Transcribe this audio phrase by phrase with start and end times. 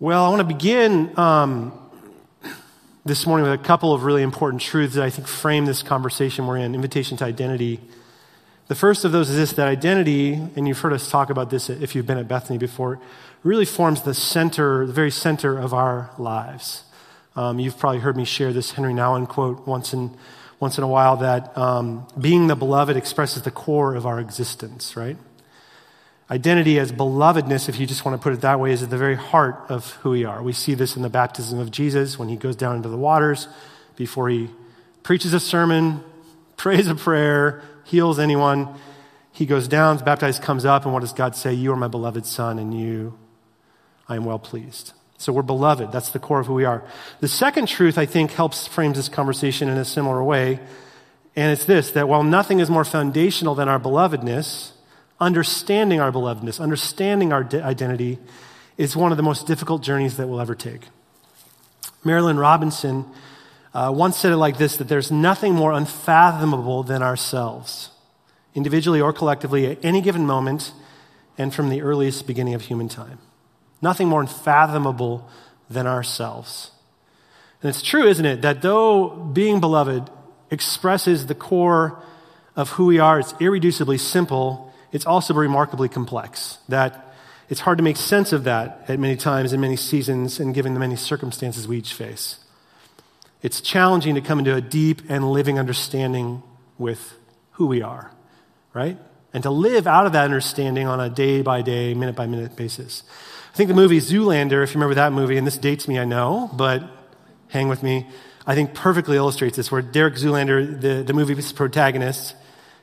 [0.00, 1.72] Well, I want to begin um,
[3.04, 6.46] this morning with a couple of really important truths that I think frame this conversation
[6.46, 7.80] we're in invitation to identity.
[8.68, 11.68] The first of those is this that identity, and you've heard us talk about this
[11.68, 13.00] if you've been at Bethany before,
[13.42, 16.84] really forms the center, the very center of our lives.
[17.34, 20.16] Um, you've probably heard me share this Henri Nouwen quote once in,
[20.60, 24.96] once in a while that um, being the beloved expresses the core of our existence,
[24.96, 25.16] right?
[26.30, 28.98] Identity as belovedness, if you just want to put it that way, is at the
[28.98, 30.42] very heart of who we are.
[30.42, 33.48] We see this in the baptism of Jesus when he goes down into the waters
[33.96, 34.50] before he
[35.02, 36.04] preaches a sermon,
[36.56, 38.74] prays a prayer, heals anyone.
[39.32, 41.54] He goes down, is baptized, comes up, and what does God say?
[41.54, 43.18] You are my beloved son, and you,
[44.06, 44.92] I am well pleased.
[45.16, 45.92] So we're beloved.
[45.92, 46.84] That's the core of who we are.
[47.20, 50.60] The second truth, I think, helps frame this conversation in a similar way.
[51.34, 54.72] And it's this that while nothing is more foundational than our belovedness,
[55.20, 58.18] understanding our belovedness, understanding our identity,
[58.76, 60.82] is one of the most difficult journeys that we'll ever take.
[62.04, 63.04] Marilynne Robinson
[63.74, 67.90] uh, once said it like this that there's nothing more unfathomable than ourselves,
[68.54, 70.72] individually or collectively, at any given moment
[71.36, 73.18] and from the earliest beginning of human time.
[73.82, 75.28] Nothing more unfathomable
[75.68, 76.70] than ourselves.
[77.62, 80.10] And it's true, isn't it, that though being beloved
[80.50, 82.00] expresses the core
[82.56, 86.58] of who we are, it's irreducibly simple it's also remarkably complex.
[86.68, 87.14] That
[87.48, 90.74] it's hard to make sense of that at many times in many seasons and given
[90.74, 92.38] the many circumstances we each face.
[93.40, 96.42] It's challenging to come into a deep and living understanding
[96.76, 97.14] with
[97.52, 98.10] who we are,
[98.74, 98.98] right?
[99.32, 102.56] And to live out of that understanding on a day by day, minute by minute
[102.56, 103.02] basis.
[103.52, 106.04] I think the movie Zoolander, if you remember that movie, and this dates me, I
[106.04, 106.82] know, but
[107.48, 108.06] hang with me,
[108.46, 112.34] I think perfectly illustrates this, where Derek Zoolander, the, the movie's protagonist,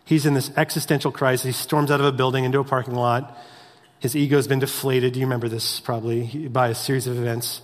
[0.06, 1.46] He's in this existential crisis.
[1.46, 3.36] He storms out of a building into a parking lot.
[4.00, 5.16] His ego's been deflated.
[5.16, 7.62] You remember this probably by a series of events.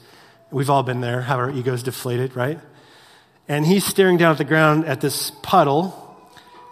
[0.49, 2.59] We've all been there, have our egos deflated, right?
[3.47, 6.17] And he's staring down at the ground at this puddle,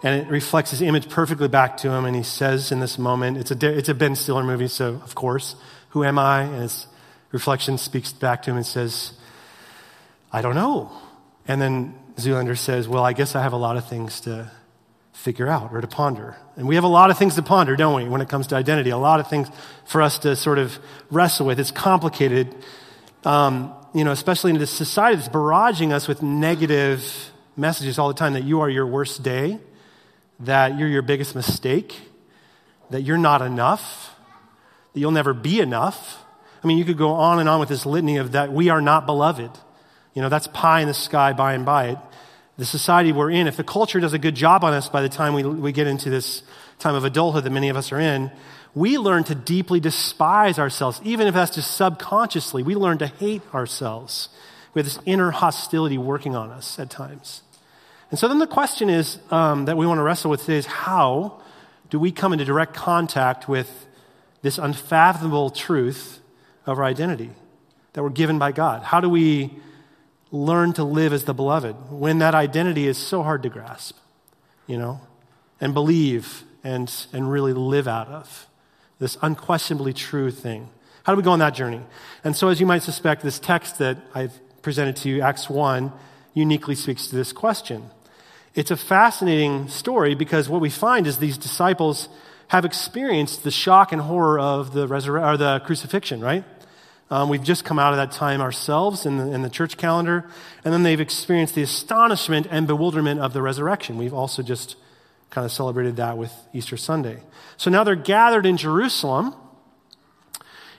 [0.02, 2.04] and it reflects his image perfectly back to him.
[2.04, 5.14] And he says in this moment, it's a, it's a Ben Stiller movie, so of
[5.14, 5.54] course,
[5.90, 6.42] who am I?
[6.42, 6.86] And his
[7.30, 9.12] reflection speaks back to him and says,
[10.32, 10.90] I don't know.
[11.46, 14.50] And then Zoolander says, Well, I guess I have a lot of things to
[15.12, 16.36] figure out or to ponder.
[16.56, 18.54] And we have a lot of things to ponder, don't we, when it comes to
[18.54, 18.90] identity?
[18.90, 19.48] A lot of things
[19.84, 20.78] for us to sort of
[21.10, 21.60] wrestle with.
[21.60, 22.54] It's complicated,
[23.24, 28.14] um, you know, especially in this society that's barraging us with negative messages all the
[28.14, 29.58] time that you are your worst day,
[30.40, 31.98] that you're your biggest mistake,
[32.90, 34.14] that you're not enough,
[34.92, 36.18] that you'll never be enough.
[36.62, 38.80] I mean, you could go on and on with this litany of that we are
[38.80, 39.50] not beloved.
[40.14, 41.90] You know, that's pie in the sky by and by.
[41.90, 41.98] It,
[42.60, 45.08] the society we're in, if the culture does a good job on us by the
[45.08, 46.42] time we, we get into this
[46.78, 48.30] time of adulthood that many of us are in,
[48.74, 52.62] we learn to deeply despise ourselves, even if that's just subconsciously.
[52.62, 54.28] We learn to hate ourselves.
[54.74, 57.40] We have this inner hostility working on us at times.
[58.10, 60.66] And so then the question is um, that we want to wrestle with today is
[60.66, 61.40] how
[61.88, 63.86] do we come into direct contact with
[64.42, 66.20] this unfathomable truth
[66.66, 67.30] of our identity
[67.94, 68.82] that we're given by God?
[68.82, 69.58] How do we
[70.30, 73.96] learn to live as the beloved when that identity is so hard to grasp,
[74.66, 75.00] you know,
[75.60, 78.46] and believe and, and really live out of
[78.98, 80.68] this unquestionably true thing.
[81.02, 81.80] How do we go on that journey?
[82.22, 85.90] And so, as you might suspect, this text that I've presented to you, Acts 1,
[86.34, 87.90] uniquely speaks to this question.
[88.54, 92.08] It's a fascinating story because what we find is these disciples
[92.48, 96.44] have experienced the shock and horror of the, resur- or the crucifixion, right?
[97.10, 100.28] Um, we've just come out of that time ourselves in the, in the church calendar,
[100.64, 103.98] and then they've experienced the astonishment and bewilderment of the resurrection.
[103.98, 104.76] We've also just
[105.30, 107.22] kind of celebrated that with Easter Sunday.
[107.56, 109.34] So now they're gathered in Jerusalem,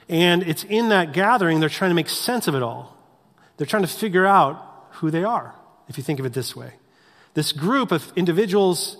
[0.08, 2.96] and it's in that gathering they're trying to make sense of it all.
[3.58, 5.54] They're trying to figure out who they are,
[5.88, 6.72] if you think of it this way.
[7.34, 8.96] This group of individuals,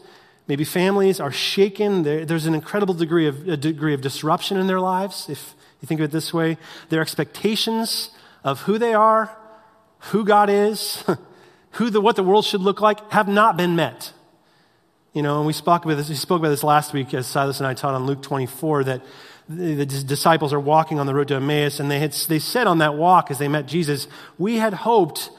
[0.48, 2.02] maybe families, are shaken.
[2.02, 5.28] There's an incredible degree of, a degree of disruption in their lives.
[5.30, 6.56] If you think of it this way
[6.88, 8.10] their expectations
[8.44, 9.36] of who they are,
[10.10, 11.04] who God is,
[11.72, 14.12] who the, what the world should look like have not been met.
[15.12, 17.60] You know, and we spoke about this, we spoke about this last week as Silas
[17.60, 19.02] and I taught on Luke 24 that
[19.48, 22.78] the, disciples are walking on the road to Emmaus and they, had, they said on
[22.78, 24.06] that walk as they met Jesus,
[24.38, 25.30] we had hoped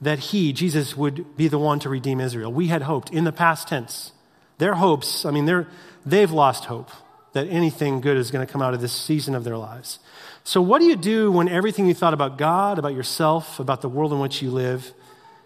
[0.00, 2.52] that he, Jesus, would be the one to redeem Israel.
[2.52, 4.12] We had hoped in the past tense.
[4.58, 5.66] Their hopes, I mean, they're,
[6.06, 6.90] they've lost hope
[7.32, 9.98] that anything good is going to come out of this season of their lives.
[10.42, 13.88] So, what do you do when everything you thought about God, about yourself, about the
[13.88, 14.92] world in which you live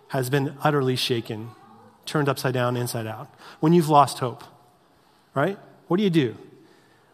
[0.09, 1.51] has been utterly shaken,
[2.07, 3.29] turned upside down, inside out?
[3.61, 4.45] When you've lost hope,
[5.35, 5.59] right?
[5.89, 6.37] What do you do?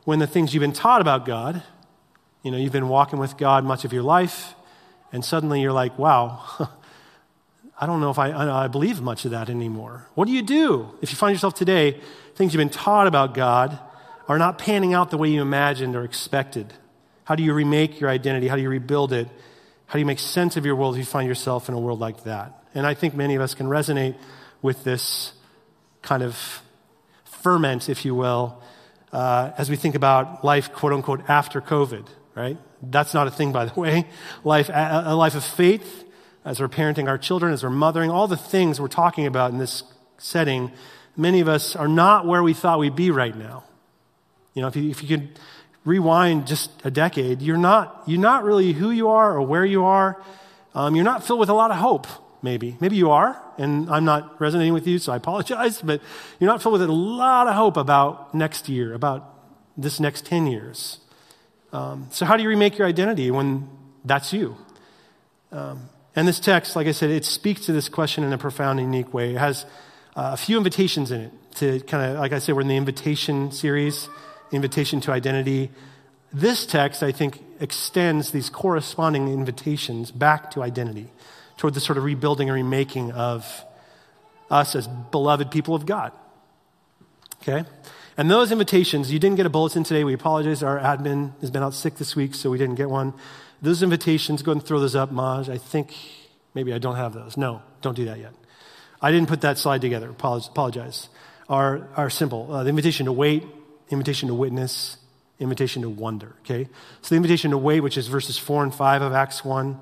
[0.05, 1.63] When the things you've been taught about God
[2.43, 4.55] You know, you've been walking with God much of your life,
[5.13, 6.41] and suddenly you're like, wow,
[7.81, 10.07] I don't know if I, I, believe much of that anymore.
[10.15, 12.01] What do you do if you find yourself today,
[12.35, 13.79] things you've been taught about God
[14.31, 16.73] are not panning out the way you imagined or expected?
[17.25, 18.47] How do you remake your identity?
[18.47, 19.27] How do you rebuild it?
[19.87, 21.99] How do you make sense of your world if you find yourself in a world
[21.99, 22.63] like that?
[22.73, 24.15] And I think many of us can resonate
[24.63, 25.33] with this
[26.03, 26.63] kind of
[27.25, 28.63] ferment, if you will,
[29.13, 32.07] uh, as we think about life, quote unquote, after COVID,
[32.37, 32.57] right?
[32.85, 34.07] That's not a thing, by the way.
[34.45, 36.05] Life, a life of faith
[36.45, 39.59] as we're parenting our children, as we're mothering, all the things we're talking about in
[39.59, 39.83] this
[40.19, 40.71] setting,
[41.17, 43.65] many of us are not where we thought we'd be right now.
[44.55, 45.39] You know, if you, if you could
[45.85, 49.85] rewind just a decade, you're not, you're not really who you are or where you
[49.85, 50.23] are.
[50.75, 52.07] Um, you're not filled with a lot of hope,
[52.43, 52.77] maybe.
[52.81, 56.01] Maybe you are, and I'm not resonating with you, so I apologize, but
[56.39, 59.35] you're not filled with a lot of hope about next year, about
[59.77, 60.99] this next 10 years.
[61.73, 63.69] Um, so, how do you remake your identity when
[64.05, 64.57] that's you?
[65.53, 68.81] Um, and this text, like I said, it speaks to this question in a profound
[68.81, 69.35] and unique way.
[69.35, 69.65] It has
[70.17, 72.77] uh, a few invitations in it to kind of, like I said, we're in the
[72.77, 74.09] invitation series,
[74.53, 75.71] invitation to identity.
[76.33, 81.09] This text, I think, extends these corresponding invitations back to identity,
[81.57, 83.65] toward the sort of rebuilding and remaking of
[84.51, 86.13] us as beloved people of God.
[87.43, 87.65] Okay?
[88.17, 90.05] And those invitations, you didn't get a bulletin today.
[90.05, 90.63] We apologize.
[90.63, 93.15] Our admin has been out sick this week, so we didn't get one.
[93.63, 95.49] Those invitations, go ahead and throw those up, Maj.
[95.49, 95.95] I think
[96.55, 97.37] maybe I don't have those.
[97.37, 98.33] No, don't do that yet.
[99.01, 100.11] I didn't put that slide together.
[100.11, 101.09] Apologize.
[101.49, 102.53] Our, are simple.
[102.53, 103.45] Uh, the invitation to wait,
[103.91, 104.97] invitation to witness,
[105.39, 106.35] invitation to wonder.
[106.45, 106.69] Okay?
[107.03, 109.81] So the invitation to wait, which is verses 4 and 5 of Acts 1,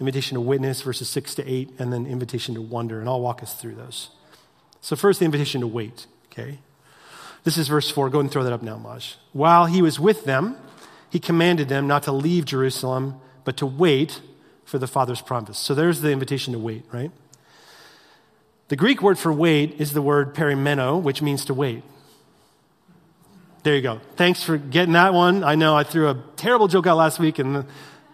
[0.00, 3.00] invitation to witness, verses 6 to 8, and then invitation to wonder.
[3.00, 4.10] And I'll walk us through those.
[4.80, 6.06] So, first, the invitation to wait.
[6.30, 6.58] Okay?
[7.44, 8.10] This is verse 4.
[8.10, 9.16] Go ahead and throw that up now, Maj.
[9.32, 10.56] While he was with them,
[11.10, 14.20] he commanded them not to leave Jerusalem, but to wait
[14.64, 15.58] for the Father's promise.
[15.58, 17.12] So there's the invitation to wait, right?
[18.68, 21.82] The Greek word for wait is the word perimeno, which means to wait.
[23.64, 24.02] There you go.
[24.16, 25.42] Thanks for getting that one.
[25.42, 27.64] I know I threw a terrible joke out last week, and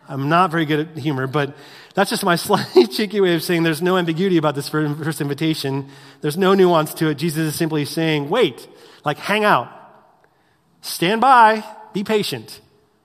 [0.08, 1.56] I'm not very good at humor, but
[1.92, 5.88] that's just my slightly cheeky way of saying there's no ambiguity about this first invitation.
[6.20, 7.16] There's no nuance to it.
[7.16, 8.68] Jesus is simply saying, wait,
[9.04, 9.68] like hang out,
[10.82, 12.60] stand by, be patient.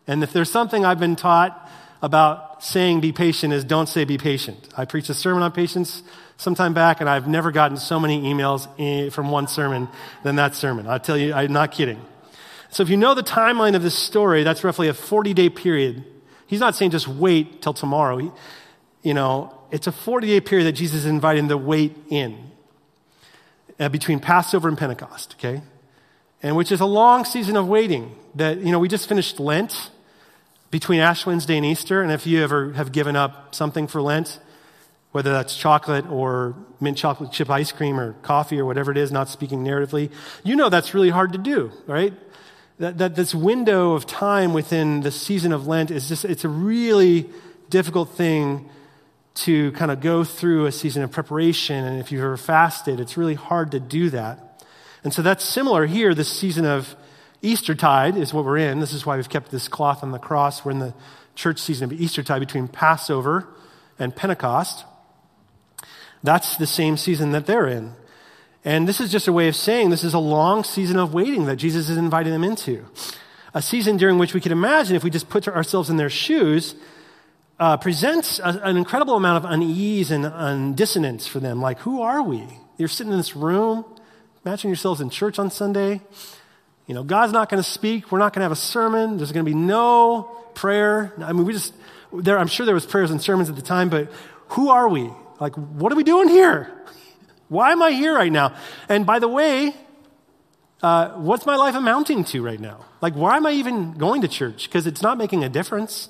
[0.05, 1.67] And if there's something I've been taught
[2.03, 4.69] about saying be patient is don't say be patient.
[4.77, 6.03] I preached a sermon on patience
[6.37, 9.87] some time back, and I've never gotten so many emails eh, from one sermon
[10.21, 10.85] than that sermon.
[10.85, 11.99] I tell you, I'm not kidding.
[12.69, 16.03] So if you know the timeline of this story, that's roughly a 40 day period.
[16.47, 18.33] He's not saying just wait till tomorrow.
[19.01, 22.51] You know, it's a 40 day period that Jesus is inviting the wait in
[23.79, 25.61] uh, between Passover and Pentecost, okay?
[26.41, 29.91] And which is a long season of waiting that, you know, we just finished Lent
[30.71, 32.01] between Ash Wednesday and Easter.
[32.01, 34.39] And if you ever have given up something for Lent,
[35.11, 39.11] whether that's chocolate or mint chocolate chip ice cream or coffee or whatever it is,
[39.11, 40.11] not speaking narratively,
[40.43, 42.13] you know that's really hard to do, right?
[42.77, 46.49] That, that this window of time within the season of Lent is just, it's a
[46.49, 47.29] really
[47.69, 48.69] difficult thing
[49.35, 51.85] to kind of go through a season of preparation.
[51.85, 54.63] And if you've ever fasted, it's really hard to do that.
[55.03, 56.95] And so that's similar here, this season of
[57.41, 58.79] Eastertide is what we're in.
[58.79, 60.65] This is why we've kept this cloth on the cross.
[60.65, 60.93] We're in the
[61.35, 63.47] church season of Eastertide between Passover
[63.99, 64.83] and Pentecost.
[66.23, 67.93] That's the same season that they're in.
[68.65, 71.45] And this is just a way of saying this is a long season of waiting
[71.45, 72.83] that Jesus is inviting them into.
[73.53, 76.75] A season during which we could imagine, if we just put ourselves in their shoes,
[77.59, 81.61] uh, presents a, an incredible amount of unease and, and dissonance for them.
[81.61, 82.43] Like, who are we?
[82.77, 83.85] You're sitting in this room.
[84.43, 86.01] Imagine yourselves in church on Sunday.
[86.87, 88.11] You know, God's not going to speak.
[88.11, 89.17] We're not going to have a sermon.
[89.17, 90.23] There's going to be no
[90.55, 91.13] prayer.
[91.19, 91.73] I mean, we just,
[92.11, 94.11] there, I'm sure there was prayers and sermons at the time, but
[94.49, 95.09] who are we?
[95.39, 96.71] Like, what are we doing here?
[97.47, 98.55] Why am I here right now?
[98.89, 99.75] And by the way,
[100.81, 102.85] uh, what's my life amounting to right now?
[103.01, 104.67] Like, why am I even going to church?
[104.67, 106.09] Because it's not making a difference.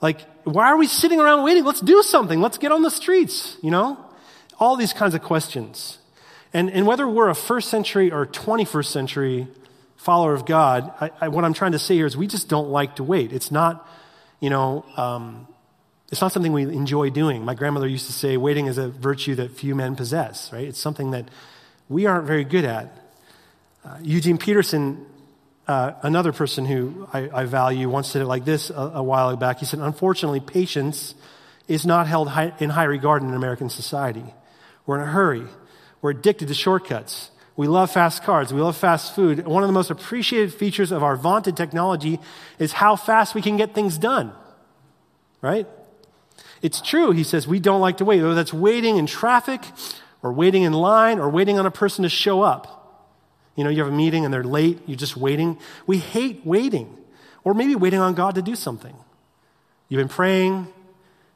[0.00, 1.64] Like, why are we sitting around waiting?
[1.64, 2.40] Let's do something.
[2.40, 3.98] Let's get on the streets, you know?
[4.58, 5.98] All these kinds of questions.
[6.52, 9.48] And, and whether we're a first century or 21st century
[9.96, 12.68] follower of God, I, I, what I'm trying to say here is we just don't
[12.68, 13.32] like to wait.
[13.32, 13.88] It's not,
[14.40, 15.48] you know, um,
[16.10, 17.44] it's not something we enjoy doing.
[17.44, 20.66] My grandmother used to say, waiting is a virtue that few men possess, right?
[20.66, 21.28] It's something that
[21.88, 22.96] we aren't very good at.
[23.84, 25.06] Uh, Eugene Peterson,
[25.66, 29.34] uh, another person who I, I, value, once said it like this a, a, while
[29.36, 29.58] back.
[29.58, 31.14] He said, Unfortunately, patience
[31.68, 34.24] is not held high, in high regard in American society.
[34.86, 35.46] We're in a hurry,
[36.00, 37.30] we're addicted to shortcuts.
[37.56, 38.52] We love fast cars.
[38.52, 39.46] We love fast food.
[39.46, 42.18] One of the most appreciated features of our vaunted technology
[42.58, 44.32] is how fast we can get things done.
[45.40, 45.68] Right?
[46.64, 48.22] It's true, he says, we don't like to wait.
[48.22, 49.60] Whether that's waiting in traffic
[50.22, 53.12] or waiting in line or waiting on a person to show up.
[53.54, 55.58] You know, you have a meeting and they're late, you're just waiting.
[55.86, 56.96] We hate waiting.
[57.44, 58.96] Or maybe waiting on God to do something.
[59.90, 60.66] You've been praying,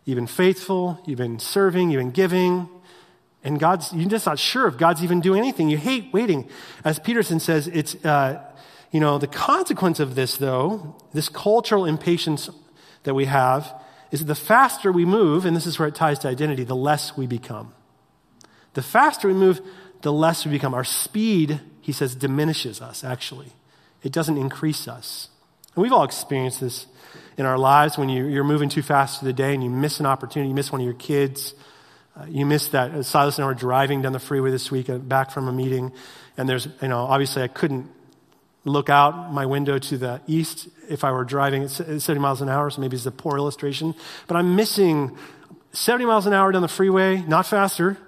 [0.06, 2.66] you've been faithful, you've been serving, you've been giving,
[3.44, 5.68] and God's, you're just not sure if God's even doing anything.
[5.68, 6.48] You hate waiting.
[6.86, 8.42] As Peterson says, it's, uh,
[8.92, 12.48] you know, the consequence of this, though, this cultural impatience
[13.02, 13.74] that we have,
[14.10, 16.76] is that the faster we move, and this is where it ties to identity, the
[16.76, 17.72] less we become.
[18.74, 19.60] The faster we move,
[20.02, 20.74] the less we become.
[20.74, 23.52] Our speed, he says, diminishes us, actually.
[24.02, 25.28] It doesn't increase us.
[25.74, 26.86] And we've all experienced this
[27.36, 30.00] in our lives when you, are moving too fast through the day and you miss
[30.00, 31.54] an opportunity, you miss one of your kids.
[32.18, 32.90] Uh, you miss that.
[32.90, 35.52] Uh, Silas and I were driving down the freeway this week uh, back from a
[35.52, 35.92] meeting,
[36.36, 37.88] and there's, you know, obviously I couldn't
[38.68, 42.48] look out my window to the east if I were driving at 70 miles an
[42.48, 43.94] hour, so maybe it's a poor illustration.
[44.26, 45.16] But I'm missing
[45.72, 47.98] 70 miles an hour down the freeway, not faster,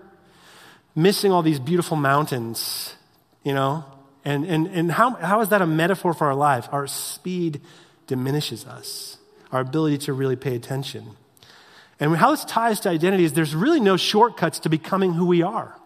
[0.95, 2.95] missing all these beautiful mountains,
[3.43, 3.85] you know?
[4.25, 6.69] And, and, and how, how is that a metaphor for our life?
[6.73, 7.61] Our speed
[8.07, 9.19] diminishes us,
[9.53, 11.17] our ability to really pay attention.
[11.99, 15.43] And how this ties to identity is there's really no shortcuts to becoming who we
[15.43, 15.77] are.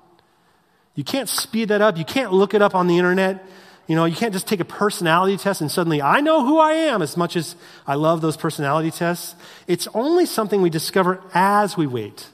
[0.94, 1.98] You can't speed that up.
[1.98, 3.44] You can't look it up on the internet.
[3.86, 6.72] You know, you can't just take a personality test and suddenly I know who I
[6.72, 7.54] am as much as
[7.86, 9.34] I love those personality tests.
[9.66, 12.28] It's only something we discover as we wait,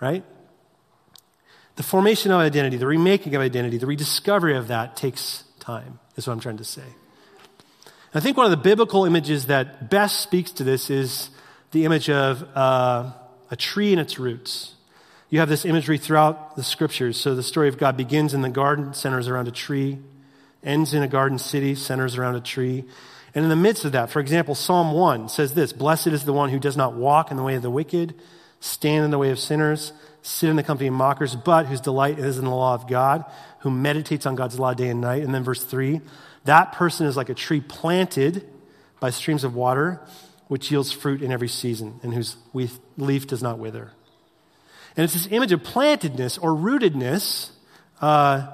[0.00, 0.24] right?
[1.76, 6.26] The formation of identity, the remaking of identity, the rediscovery of that takes time, is
[6.26, 6.82] what I'm trying to say.
[8.12, 11.30] I think one of the biblical images that best speaks to this is
[11.70, 13.12] the image of uh,
[13.50, 14.74] a tree and its roots.
[15.28, 17.20] You have this imagery throughout the scriptures.
[17.20, 20.00] So the story of God begins in the garden, centers around a tree,
[20.62, 22.84] ends in a garden city, centers around a tree.
[23.34, 26.32] And in the midst of that, for example, Psalm 1 says this Blessed is the
[26.32, 28.14] one who does not walk in the way of the wicked,
[28.60, 32.18] stand in the way of sinners, sit in the company of mockers, but whose delight
[32.18, 33.24] is in the law of God,
[33.60, 35.22] who meditates on God's law day and night.
[35.22, 36.00] And then verse 3
[36.44, 38.48] that person is like a tree planted
[38.98, 40.00] by streams of water,
[40.48, 42.36] which yields fruit in every season, and whose
[42.96, 43.92] leaf does not wither.
[44.96, 47.50] And it's this image of plantedness or rootedness
[48.00, 48.48] uh,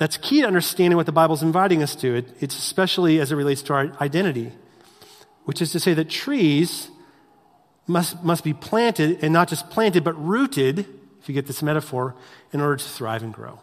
[0.00, 2.16] that's key to understanding what the Bible's inviting us to.
[2.16, 4.50] It, it's especially as it relates to our identity,
[5.44, 6.88] which is to say that trees
[7.86, 10.86] must, must be planted, and not just planted, but rooted,
[11.20, 12.14] if you get this metaphor,
[12.50, 13.60] in order to thrive and grow.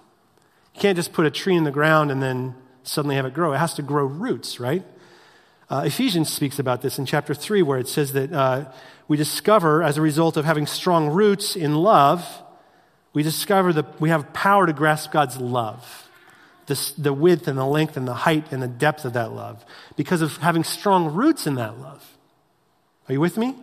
[0.75, 2.53] You can't just put a tree in the ground and then
[2.83, 3.53] suddenly have it grow.
[3.53, 4.85] It has to grow roots, right?
[5.71, 8.71] Uh, Ephesians speaks about this in chapter 3, where it says that uh,
[9.07, 12.23] we discover, as a result of having strong roots in love,
[13.13, 16.06] we discover that we have power to grasp God's love,
[16.67, 19.65] this, the width and the length and the height and the depth of that love,
[19.95, 22.05] because of having strong roots in that love.
[23.09, 23.55] Are you with me?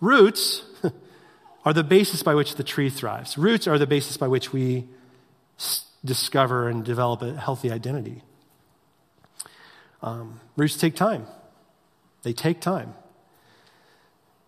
[0.00, 0.62] Roots
[1.64, 3.38] are the basis by which the tree thrives.
[3.38, 4.88] Roots are the basis by which we
[6.04, 8.22] discover and develop a healthy identity.
[10.02, 11.26] Um, roots take time.
[12.22, 12.94] They take time.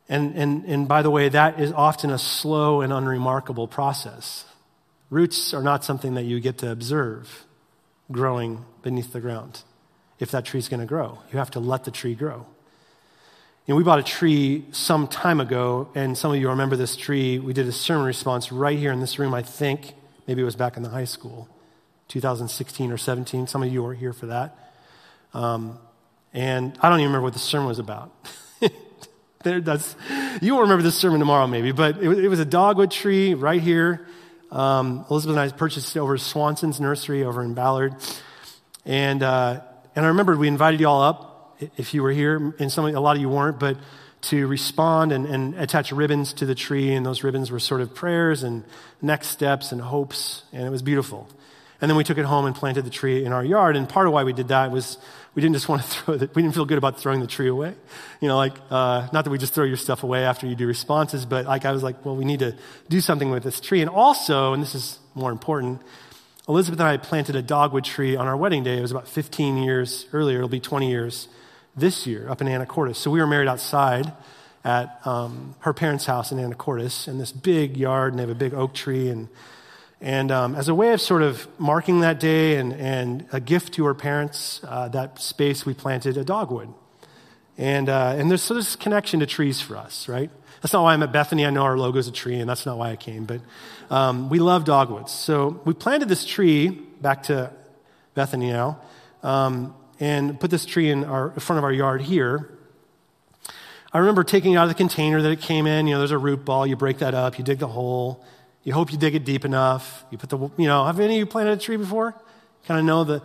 [0.09, 4.45] And, and, and by the way, that is often a slow and unremarkable process.
[5.11, 7.45] Roots are not something that you get to observe
[8.12, 9.62] growing beneath the ground
[10.19, 11.19] if that tree is going to grow.
[11.33, 12.47] You have to let the tree grow.
[13.66, 16.97] You know, we bought a tree some time ago, and some of you remember this
[16.97, 17.38] tree.
[17.38, 19.95] We did a sermon response right here in this room, I think.
[20.26, 21.49] Maybe it was back in the high school,
[22.09, 23.47] 2016 or 17.
[23.47, 24.57] Some of you were here for that.
[25.35, 25.78] Um,
[26.33, 28.12] and I don't even remember what the sermon was about.
[29.42, 29.97] there, that's,
[30.40, 33.61] you won't remember this sermon tomorrow, maybe, but it, it was a dogwood tree right
[33.61, 34.07] here.
[34.52, 37.94] Um, Elizabeth and I purchased over Swanson's nursery over in Ballard.
[38.85, 39.61] And, uh,
[39.97, 43.00] and I remember we invited you all up if you were here, and some, a
[43.00, 43.78] lot of you weren't, but
[44.23, 47.94] to respond and, and, attach ribbons to the tree, and those ribbons were sort of
[47.94, 48.64] prayers and
[49.00, 51.28] next steps and hopes, and it was beautiful.
[51.83, 54.07] And then we took it home and planted the tree in our yard, and part
[54.07, 54.99] of why we did that was
[55.35, 57.49] we didn't just want to throw it, we didn't feel good about throwing the tree
[57.49, 57.75] away.
[58.21, 60.69] You know, like, uh, not that we just throw your stuff away after you do
[60.69, 62.57] responses, but like I was like, well, we need to
[62.89, 63.81] do something with this tree.
[63.81, 65.83] And also, and this is more important,
[66.49, 68.79] Elizabeth and I planted a dogwood tree on our wedding day.
[68.79, 71.27] It was about 15 years earlier, it'll be 20 years
[71.77, 72.97] this year up in Anacortes.
[72.97, 74.12] So we were married outside
[74.65, 78.37] at um, her parents' house in Anacortes in this big yard, and they have a
[78.37, 79.09] big oak tree.
[79.09, 79.29] And,
[80.02, 83.75] and um, as a way of sort of marking that day and, and a gift
[83.75, 86.75] to her parents, uh, that space we planted a dogwood.
[87.56, 90.28] And, uh, and there's, so this connection to trees for us, right?
[90.61, 91.47] That's not why I'm at Bethany.
[91.47, 93.42] I know our logo is a tree, and that's not why I came, but
[93.90, 95.12] um, we love dogwoods.
[95.12, 97.52] So we planted this tree back to
[98.14, 98.80] Bethany now,
[99.23, 102.50] um, and put this tree in, our, in front of our yard here.
[103.92, 105.87] I remember taking it out of the container that it came in.
[105.87, 106.66] You know, there's a root ball.
[106.66, 107.38] You break that up.
[107.38, 108.25] You dig the hole.
[108.64, 110.04] You hope you dig it deep enough.
[110.11, 112.14] You put the, you know, have any of you planted a tree before?
[112.66, 113.23] Kind of know the,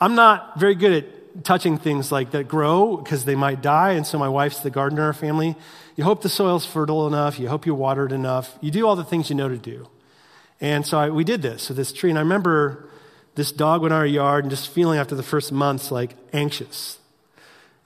[0.00, 3.92] I'm not very good at touching things like that grow because they might die.
[3.92, 5.54] And so my wife's the gardener in our family.
[5.94, 7.38] You hope the soil's fertile enough.
[7.38, 8.58] You hope you water it enough.
[8.60, 9.88] You do all the things you know to do.
[10.60, 12.10] And so I, we did this with this tree.
[12.10, 12.88] And I remember
[13.36, 16.98] this dogwood in our yard and just feeling after the first months like anxious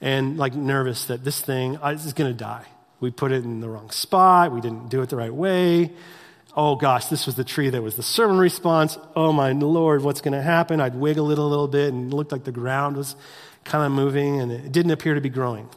[0.01, 2.65] and like nervous that this thing is going to die.
[2.99, 4.51] We put it in the wrong spot.
[4.51, 5.91] We didn't do it the right way.
[6.55, 8.97] Oh gosh, this was the tree that was the sermon response.
[9.15, 10.79] Oh my Lord, what's going to happen?
[10.79, 13.15] I'd wiggle it a little bit and it looked like the ground was
[13.65, 15.67] kind of moving and it didn't appear to be growing.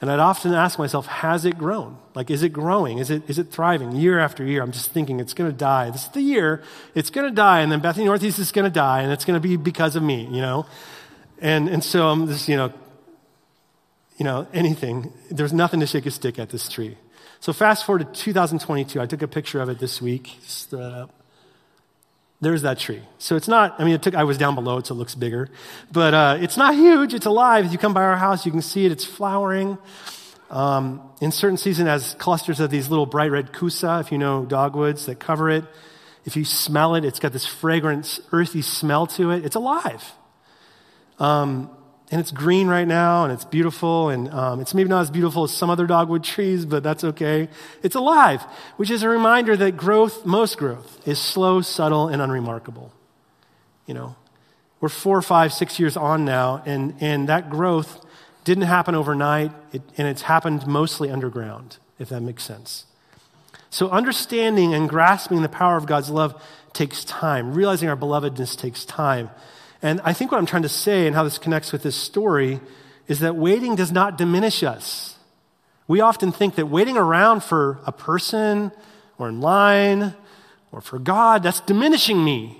[0.00, 1.98] And I'd often ask myself, has it grown?
[2.14, 2.98] Like, is it growing?
[2.98, 3.96] Is it, is it thriving?
[3.96, 5.90] Year after year, I'm just thinking it's going to die.
[5.90, 6.62] This is the year.
[6.94, 7.60] It's going to die.
[7.60, 9.02] And then Bethany Northeast is going to die.
[9.02, 10.66] And it's going to be because of me, you know?
[11.40, 12.72] And, and so I'm just, you know,
[14.18, 15.12] you know, anything.
[15.30, 16.96] There's nothing to shake a stick at this tree.
[17.40, 19.00] So fast forward to 2022.
[19.00, 20.38] I took a picture of it this week.
[20.42, 21.10] Throw that up.
[22.40, 23.02] There's that tree.
[23.18, 25.16] So it's not, I mean, it took, I was down below it, so it looks
[25.16, 25.48] bigger.
[25.90, 27.12] But uh, it's not huge.
[27.12, 27.64] It's alive.
[27.64, 28.92] If you come by our house, you can see it.
[28.92, 29.76] It's flowering.
[30.50, 34.44] Um, in certain seasons, has clusters of these little bright red kousa, if you know
[34.44, 35.64] dogwoods, that cover it.
[36.24, 39.44] If you smell it, it's got this fragrant, earthy smell to it.
[39.44, 40.12] It's alive.
[41.18, 41.70] Um,
[42.10, 45.44] and it's green right now and it's beautiful and um, it's maybe not as beautiful
[45.44, 47.48] as some other dogwood trees but that's okay.
[47.82, 48.42] It's alive
[48.76, 52.92] which is a reminder that growth most growth is slow subtle and unremarkable.
[53.86, 54.16] You know
[54.80, 58.04] we're four five six years on now and, and that growth
[58.44, 59.52] didn't happen overnight.
[59.72, 62.86] It, and it's happened mostly underground if that makes sense.
[63.70, 67.52] So understanding and grasping the power of god's love takes time.
[67.52, 69.28] Realizing our belovedness takes time
[69.82, 72.60] and I think what I'm trying to say and how this connects with this story
[73.06, 75.16] is that waiting does not diminish us.
[75.86, 78.72] We often think that waiting around for a person
[79.18, 80.14] or in line
[80.72, 82.58] or for God, that's diminishing me.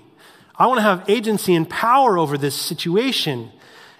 [0.55, 3.51] I want to have agency and power over this situation.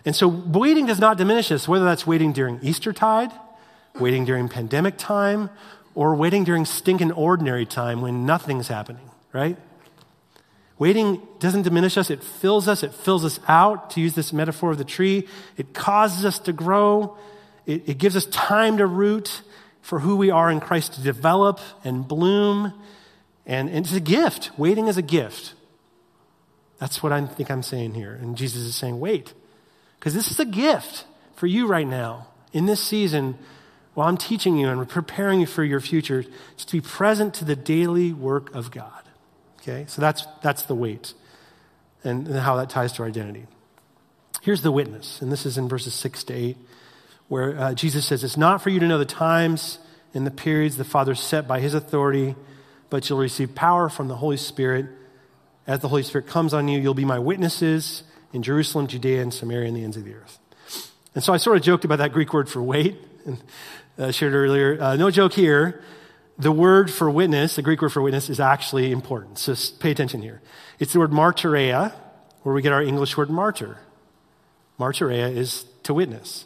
[0.06, 3.32] And so waiting does not diminish us, whether that's waiting during Easter tide,
[4.00, 5.50] waiting during pandemic time,
[5.94, 9.58] or waiting during stinking ordinary time when nothing's happening, right?
[10.80, 14.72] Waiting doesn't diminish us, it fills us, it fills us out, to use this metaphor
[14.72, 15.28] of the tree.
[15.58, 17.18] It causes us to grow,
[17.66, 19.42] it, it gives us time to root
[19.82, 22.74] for who we are in Christ to develop and bloom.
[23.46, 24.52] And, and it's a gift.
[24.58, 25.54] Waiting is a gift.
[26.80, 28.14] That's what I think I'm saying here.
[28.14, 29.34] And Jesus is saying, wait,
[30.00, 33.38] because this is a gift for you right now in this season
[33.96, 37.56] while I'm teaching you and preparing you for your future, to be present to the
[37.56, 39.09] daily work of God.
[39.62, 41.14] Okay, so that's, that's the wait
[42.04, 43.46] and, and how that ties to our identity.
[44.42, 46.58] Here's the witness, and this is in verses 6 to 8,
[47.28, 49.80] where uh, Jesus says, It's not for you to know the times
[50.14, 52.36] and the periods the Father set by his authority,
[52.90, 54.86] but you'll receive power from the Holy Spirit.
[55.68, 59.34] As the Holy Spirit comes on you, you'll be my witnesses in Jerusalem, Judea, and
[59.34, 60.40] Samaria, and the ends of the earth.
[61.14, 63.44] And so I sort of joked about that Greek word for wait and
[63.98, 64.82] uh, shared earlier.
[64.82, 65.84] Uh, no joke here
[66.40, 69.38] the word for witness, the Greek word for witness, is actually important.
[69.38, 70.42] So pay attention here.
[70.80, 71.94] It's the word martyreia,
[72.44, 73.78] where we get our English word martyr.
[74.80, 76.46] Martyreia is to witness.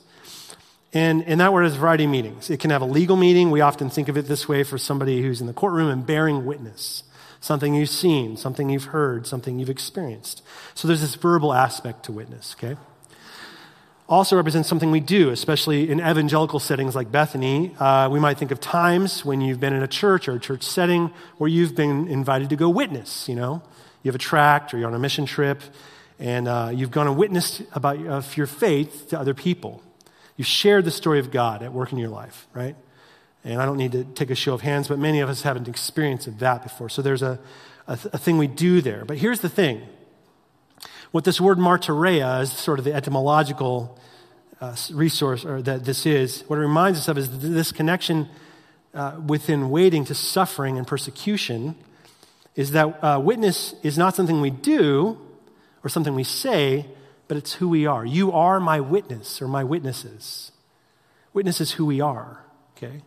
[0.93, 2.49] And, and that word has a variety of meanings.
[2.49, 3.51] It can have a legal meaning.
[3.51, 6.45] We often think of it this way for somebody who's in the courtroom and bearing
[6.45, 7.03] witness.
[7.39, 10.41] Something you've seen, something you've heard, something you've experienced.
[10.73, 12.79] So there's this verbal aspect to witness, okay?
[14.13, 17.75] Also represents something we do, especially in evangelical settings like Bethany.
[17.79, 20.63] Uh, we might think of times when you've been in a church or a church
[20.63, 23.27] setting where you've been invited to go witness.
[23.27, 23.63] You know,
[24.03, 25.61] you have a tract or you're on a mission trip,
[26.19, 29.81] and uh, you've gone and witnessed about uh, your faith to other people.
[30.37, 32.75] You've shared the story of God at work in your life, right?
[33.43, 35.67] And I don't need to take a show of hands, but many of us haven't
[35.67, 36.89] experienced that before.
[36.89, 37.39] So there's a,
[37.87, 39.05] a, th- a thing we do there.
[39.05, 39.81] But here's the thing
[41.11, 43.99] what this word martyreia is sort of the etymological
[44.63, 48.29] uh, resource or that this is, what it reminds us of is this connection
[48.93, 51.75] uh, within waiting to suffering and persecution
[52.55, 55.19] is that uh, witness is not something we do
[55.83, 56.85] or something we say,
[57.27, 58.05] but it's who we are.
[58.05, 60.51] You are my witness or my witnesses.
[61.33, 62.45] Witness is who we are,
[62.77, 63.01] okay?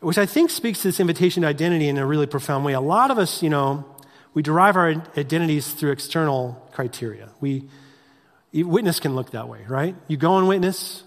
[0.00, 2.74] Which I think speaks to this invitation to identity in a really profound way.
[2.74, 3.86] A lot of us, you know,
[4.34, 7.30] we derive our identities through external criteria.
[7.40, 7.64] We,
[8.52, 9.96] witness can look that way, right?
[10.08, 11.04] You go and witness,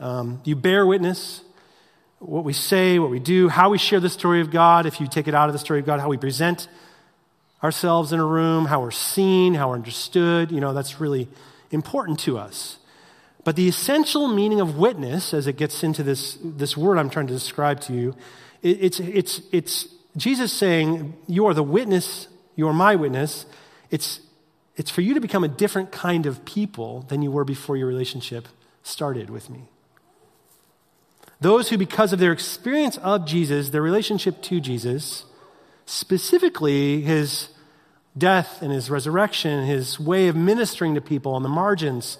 [0.00, 1.42] um, you bear witness,
[2.18, 5.06] what we say, what we do, how we share the story of God, if you
[5.06, 6.68] take it out of the story of God, how we present
[7.62, 10.50] ourselves in a room, how we're seen, how we're understood.
[10.50, 11.28] You know, that's really
[11.70, 12.78] important to us.
[13.44, 17.28] But the essential meaning of witness, as it gets into this, this word I'm trying
[17.28, 18.16] to describe to you,
[18.62, 23.46] it, it's, it's, it's Jesus saying, You are the witness, you are my witness.
[23.90, 24.20] It's,
[24.78, 27.88] it's for you to become a different kind of people than you were before your
[27.88, 28.46] relationship
[28.84, 29.64] started with me.
[31.40, 35.24] Those who, because of their experience of Jesus, their relationship to Jesus,
[35.84, 37.48] specifically his
[38.16, 42.18] death and his resurrection, his way of ministering to people on the margins,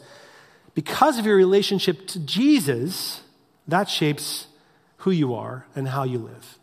[0.75, 3.23] because of your relationship to Jesus,
[3.69, 4.49] that shapes
[4.99, 6.59] who you are and how you live.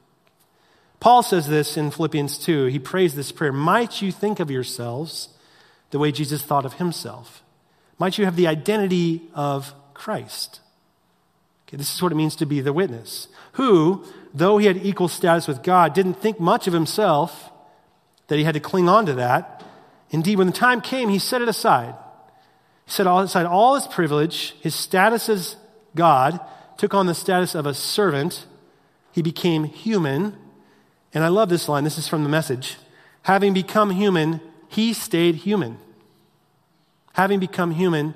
[1.00, 2.66] Paul says this in Philippians 2.
[2.66, 5.30] He prays this prayer Might you think of yourselves
[5.96, 7.42] the way Jesus thought of himself?
[7.98, 10.60] Might you have the identity of Christ?
[11.66, 14.04] Okay, this is what it means to be the witness, who,
[14.34, 17.50] though he had equal status with God, didn't think much of himself,
[18.28, 19.64] that he had to cling on to that.
[20.10, 21.96] Indeed, when the time came, he set it aside.
[22.84, 25.56] He set aside all his privilege, his status as
[25.96, 26.42] God,
[26.76, 28.48] took on the status of a servant.
[29.14, 30.36] He became human.
[31.14, 31.86] And I love this line.
[31.86, 32.76] This is from the message.
[33.22, 35.78] Having become human, he stayed human.
[37.16, 38.14] Having become human,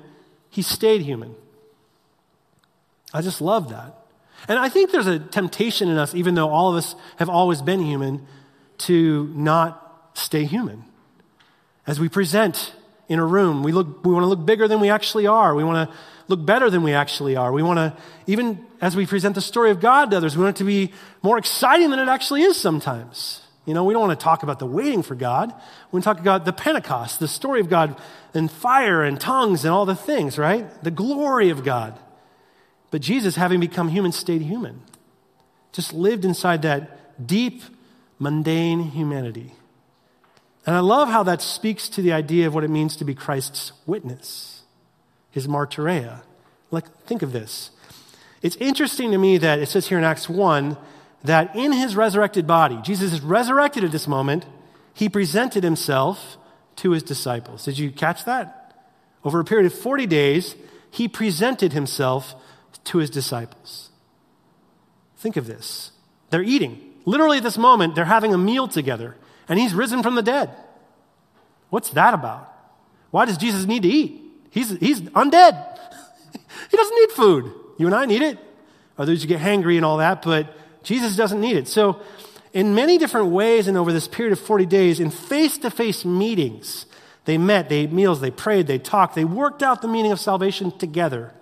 [0.50, 1.34] he stayed human.
[3.14, 3.96] I just love that.
[4.46, 7.62] And I think there's a temptation in us, even though all of us have always
[7.62, 8.26] been human,
[8.78, 10.84] to not stay human.
[11.86, 12.74] As we present
[13.08, 15.54] in a room, we, look, we want to look bigger than we actually are.
[15.54, 15.96] We want to
[16.28, 17.52] look better than we actually are.
[17.52, 20.56] We want to, even as we present the story of God to others, we want
[20.56, 23.40] it to be more exciting than it actually is sometimes.
[23.66, 25.48] You know, we don't want to talk about the waiting for God.
[25.50, 28.00] We want to talk about the Pentecost, the story of God,
[28.32, 30.82] and fire and tongues and all the things, right?
[30.82, 31.98] The glory of God.
[32.90, 34.82] But Jesus, having become human, stayed human.
[35.72, 37.62] Just lived inside that deep,
[38.18, 39.52] mundane humanity.
[40.66, 43.14] And I love how that speaks to the idea of what it means to be
[43.14, 44.62] Christ's witness,
[45.30, 46.20] his martyria.
[46.70, 47.70] Like, think of this.
[48.42, 50.76] It's interesting to me that it says here in Acts 1
[51.24, 54.46] that in his resurrected body, Jesus is resurrected at this moment,
[54.94, 56.36] he presented himself
[56.76, 57.64] to his disciples.
[57.64, 58.74] Did you catch that?
[59.24, 60.56] Over a period of 40 days,
[60.90, 62.34] he presented himself
[62.84, 63.90] to his disciples.
[65.18, 65.92] Think of this.
[66.30, 66.80] They're eating.
[67.04, 69.16] Literally, at this moment, they're having a meal together,
[69.48, 70.50] and he's risen from the dead.
[71.68, 72.52] What's that about?
[73.10, 74.22] Why does Jesus need to eat?
[74.50, 75.78] He's, he's undead.
[76.70, 77.52] he doesn't need food.
[77.78, 78.38] You and I need it.
[78.98, 81.68] Others you get hangry and all that, but Jesus doesn't need it.
[81.68, 82.00] So,
[82.52, 86.04] in many different ways, and over this period of 40 days, in face to face
[86.04, 86.86] meetings,
[87.24, 90.18] they met, they ate meals, they prayed, they talked, they worked out the meaning of
[90.18, 91.32] salvation together.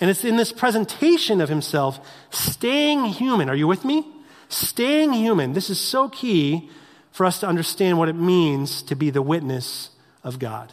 [0.00, 2.00] And it's in this presentation of himself,
[2.30, 3.48] staying human.
[3.48, 4.06] Are you with me?
[4.48, 5.52] Staying human.
[5.52, 6.68] This is so key
[7.12, 9.90] for us to understand what it means to be the witness
[10.24, 10.72] of God.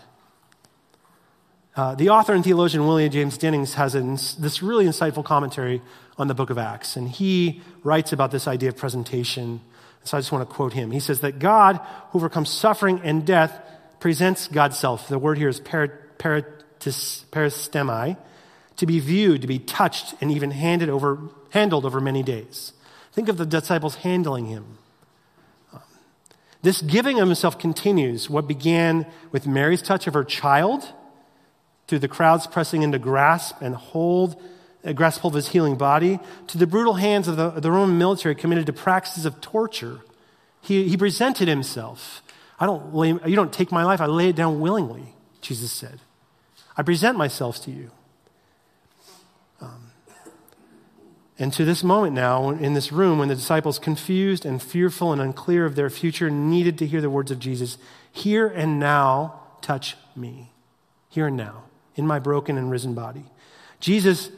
[1.76, 5.82] Uh, the author and theologian Willie James Jennings has this really insightful commentary
[6.20, 9.62] on the book of Acts, and he writes about this idea of presentation.
[10.04, 10.92] So I just want to quote him.
[10.92, 11.80] He says that God,
[12.12, 13.58] who overcomes suffering and death,
[14.00, 15.08] presents God's self.
[15.08, 16.58] The word here is paristemi,
[18.78, 22.74] to be viewed, to be touched, and even handed over, handled over many days.
[23.12, 24.78] Think of the disciples handling him.
[26.62, 28.30] This giving of himself continues.
[28.30, 30.94] What began with Mary's touch of her child,
[31.88, 34.42] through the crowds pressing in to grasp and hold,
[34.94, 38.36] grasp hold of his healing body, to the brutal hands of the, the Roman military
[38.36, 40.00] committed to practices of torture.
[40.62, 42.22] He, he presented himself.
[42.60, 46.00] I don't lay, you don't take my life, I lay it down willingly, Jesus said.
[46.76, 47.92] I present myself to you.
[49.62, 49.92] Um,
[51.38, 55.22] and to this moment now, in this room, when the disciples, confused and fearful and
[55.22, 57.78] unclear of their future, needed to hear the words of Jesus
[58.12, 60.52] Here and now, touch me.
[61.10, 61.64] Here and now,
[61.96, 63.26] in my broken and risen body.
[63.80, 64.30] Jesus,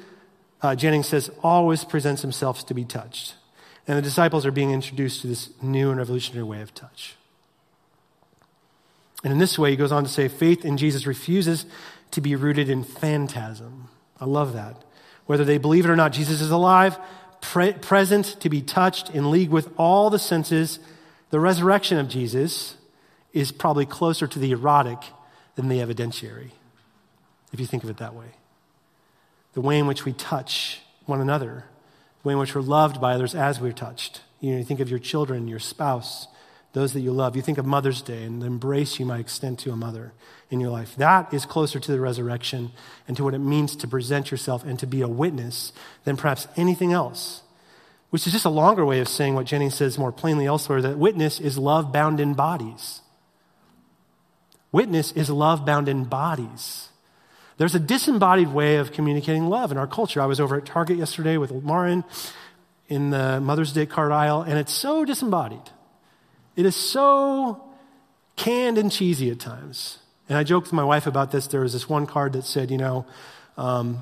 [0.61, 3.35] uh, Jennings says, always presents himself to be touched.
[3.87, 7.15] And the disciples are being introduced to this new and revolutionary way of touch.
[9.23, 11.65] And in this way, he goes on to say, faith in Jesus refuses
[12.11, 13.89] to be rooted in phantasm.
[14.19, 14.83] I love that.
[15.25, 16.97] Whether they believe it or not, Jesus is alive,
[17.39, 20.79] pre- present, to be touched, in league with all the senses.
[21.29, 22.75] The resurrection of Jesus
[23.33, 24.99] is probably closer to the erotic
[25.55, 26.51] than the evidentiary,
[27.53, 28.27] if you think of it that way.
[29.53, 31.65] The way in which we touch one another,
[32.21, 34.21] the way in which we're loved by others as we're touched.
[34.39, 36.27] You know, you think of your children, your spouse,
[36.73, 37.35] those that you love.
[37.35, 40.13] You think of Mother's Day and the embrace you might extend to a mother
[40.49, 40.95] in your life.
[40.95, 42.71] That is closer to the resurrection
[43.07, 45.73] and to what it means to present yourself and to be a witness
[46.05, 47.41] than perhaps anything else.
[48.11, 50.97] which is just a longer way of saying what Jennings says more plainly elsewhere that
[50.97, 53.01] witness is love bound in bodies.
[54.71, 56.89] Witness is love bound in bodies.
[57.61, 60.19] There's a disembodied way of communicating love in our culture.
[60.19, 62.03] I was over at Target yesterday with Marin
[62.87, 65.69] in the Mother's Day card aisle, and it's so disembodied.
[66.55, 67.63] It is so
[68.35, 69.99] canned and cheesy at times.
[70.27, 71.45] And I joked with my wife about this.
[71.45, 73.05] There was this one card that said, you know,
[73.57, 74.01] um,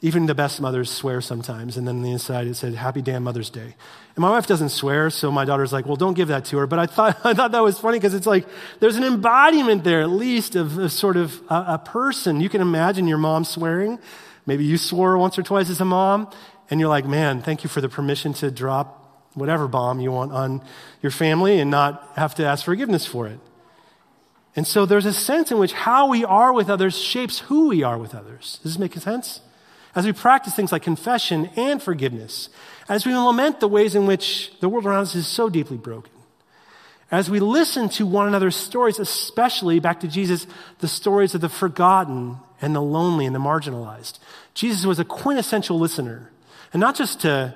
[0.00, 1.76] even the best mothers swear sometimes.
[1.76, 3.74] And then on the inside it said, Happy damn Mother's Day.
[4.14, 6.66] And my wife doesn't swear, so my daughter's like, Well, don't give that to her.
[6.66, 8.46] But I thought, I thought that was funny because it's like
[8.78, 12.40] there's an embodiment there, at least, of, of sort of a, a person.
[12.40, 13.98] You can imagine your mom swearing.
[14.46, 16.30] Maybe you swore once or twice as a mom,
[16.70, 18.94] and you're like, Man, thank you for the permission to drop
[19.34, 20.62] whatever bomb you want on
[21.02, 23.40] your family and not have to ask forgiveness for it.
[24.54, 27.82] And so there's a sense in which how we are with others shapes who we
[27.82, 28.58] are with others.
[28.62, 29.40] Does this make sense?
[29.94, 32.48] As we practice things like confession and forgiveness,
[32.88, 36.12] as we lament the ways in which the world around us is so deeply broken,
[37.10, 40.46] as we listen to one another's stories, especially back to Jesus,
[40.80, 44.18] the stories of the forgotten and the lonely and the marginalized.
[44.52, 46.30] Jesus was a quintessential listener,
[46.72, 47.54] and not just to,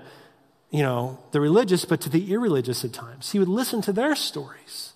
[0.70, 3.32] you know, the religious, but to the irreligious at times.
[3.32, 4.92] He would listen to their stories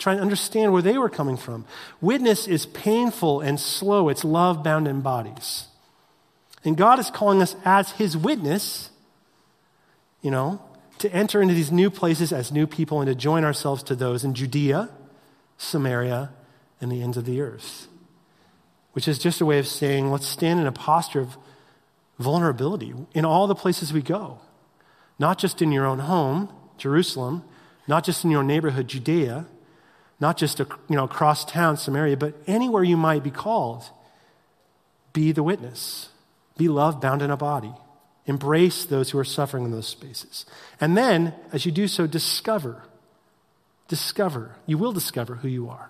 [0.00, 1.64] try and understand where they were coming from.
[2.00, 5.66] Witness is painful and slow, it's love bound in bodies.
[6.64, 8.90] And God is calling us as His witness,
[10.22, 10.62] you know,
[10.98, 14.22] to enter into these new places as new people and to join ourselves to those
[14.22, 14.90] in Judea,
[15.56, 16.30] Samaria,
[16.80, 17.88] and the ends of the earth.
[18.92, 21.38] Which is just a way of saying, let's stand in a posture of
[22.18, 24.38] vulnerability in all the places we go.
[25.18, 27.44] Not just in your own home, Jerusalem,
[27.88, 29.46] not just in your neighborhood, Judea,
[30.20, 33.84] not just you know, across town, Samaria, but anywhere you might be called.
[35.14, 36.09] Be the witness.
[36.60, 37.72] Be love bound in a body.
[38.26, 40.44] Embrace those who are suffering in those spaces.
[40.78, 42.82] And then, as you do so, discover.
[43.88, 44.56] Discover.
[44.66, 45.88] You will discover who you are.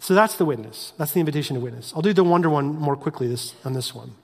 [0.00, 0.92] So that's the witness.
[0.98, 1.92] That's the invitation to witness.
[1.94, 4.14] I'll do the wonder one more quickly this, on this one.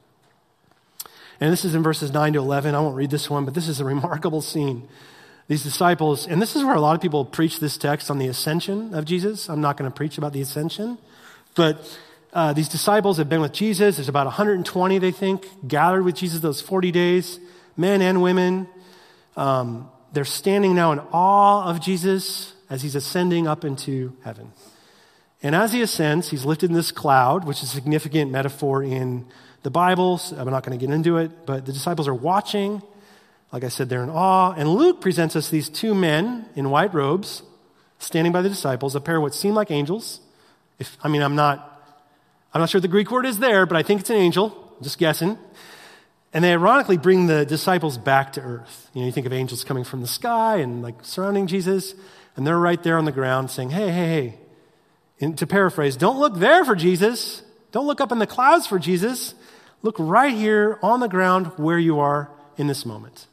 [1.40, 2.74] And this is in verses 9 to 11.
[2.74, 4.88] I won't read this one, but this is a remarkable scene
[5.48, 8.26] these disciples, and this is where a lot of people preach this text on the
[8.26, 9.48] ascension of Jesus.
[9.48, 10.98] I'm not going to preach about the ascension,
[11.54, 11.98] but
[12.37, 13.96] uh, these disciples have been with Jesus.
[13.96, 17.40] There's about 120, they think, gathered with Jesus those 40 days,
[17.79, 18.68] men and women.
[19.38, 24.53] Um, they're standing now in awe of Jesus as he's ascending up into heaven.
[25.42, 29.25] And as he ascends, he's lifted in this cloud, which is a significant metaphor in
[29.62, 30.18] the Bible.
[30.18, 32.83] So I'm not going to get into it, but the disciples are watching.
[33.51, 34.53] Like I said, they're in awe.
[34.53, 37.42] And Luke presents us these two men in white robes
[37.99, 40.20] standing by the disciples, a pair of what seem like angels.
[40.79, 41.75] If, I mean, I'm not,
[42.52, 44.74] I'm not sure the Greek word is there, but I think it's an angel.
[44.76, 45.38] I'm just guessing.
[46.32, 48.90] And they ironically bring the disciples back to earth.
[48.94, 51.94] You know, you think of angels coming from the sky and like surrounding Jesus,
[52.37, 54.38] and they're right there on the ground saying, hey, hey, hey.
[55.20, 57.42] And to paraphrase, don't look there for Jesus.
[57.72, 59.35] Don't look up in the clouds for Jesus.
[59.82, 63.26] Look right here on the ground where you are in this moment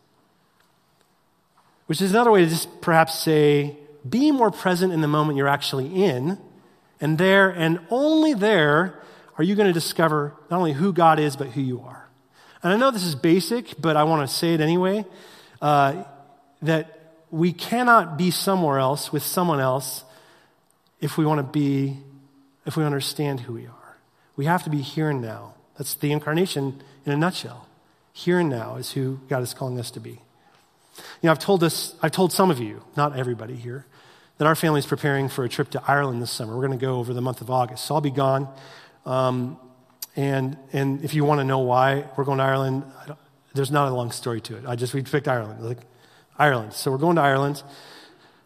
[1.88, 5.48] which is another way to just perhaps say, be more present in the moment you're
[5.48, 6.38] actually in.
[7.02, 9.00] And there and only there
[9.38, 12.08] are you going to discover not only who God is, but who you are.
[12.62, 15.06] And I know this is basic, but I want to say it anyway
[15.62, 16.04] uh,
[16.62, 17.00] that
[17.32, 20.04] we cannot be somewhere else with someone else
[21.02, 21.98] if we want to be,
[22.66, 23.98] if we understand who we are.
[24.36, 25.56] We have to be here and now.
[25.78, 27.68] That's the incarnation in a nutshell.
[28.14, 30.12] Here and now is who God is calling us to be.
[30.12, 30.18] You
[31.24, 33.86] know, I've told this, I've told some of you, not everybody here,
[34.38, 36.56] that our family is preparing for a trip to Ireland this summer.
[36.56, 37.86] We're going to go over the month of August.
[37.86, 38.48] So I'll be gone.
[39.06, 39.58] Um,
[40.16, 42.84] and, and if you want to know why we're going to Ireland,
[43.54, 44.66] there's not a long story to it.
[44.68, 45.80] I just, we picked Ireland, like
[46.38, 46.74] Ireland.
[46.74, 47.64] So we're going to Ireland.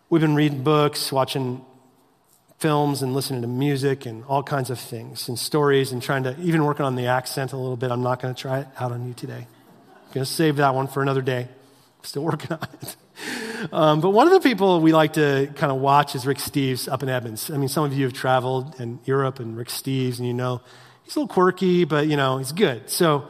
[0.10, 1.66] We've been reading books, watching
[2.60, 6.40] films, and listening to music and all kinds of things and stories and trying to,
[6.40, 7.92] even working on the accent a little bit.
[7.92, 9.46] I'm not going to try it out on you today.
[9.46, 11.50] I'm going to save that one for another day.
[12.08, 12.96] Still working on it.
[13.74, 16.90] Um, but one of the people we like to kind of watch is Rick Steves
[16.90, 17.52] up in Edmonds.
[17.52, 20.62] I mean, some of you have traveled in Europe and Rick Steves, and you know
[21.04, 22.90] he's a little quirky, but you know he's good.
[22.90, 23.28] So